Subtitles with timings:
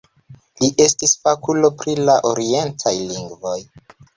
[0.63, 3.57] Li estis fakulo pri la orientaj lingvoj.